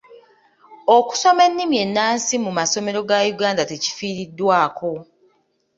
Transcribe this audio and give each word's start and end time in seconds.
Okusoma 0.97 1.41
ennimi 1.47 1.75
ennansi 1.85 2.33
mu 2.45 2.51
masomero 2.57 2.99
ga 3.09 3.17
Uganda 3.33 3.63
tekifiiriddwako. 3.71 4.91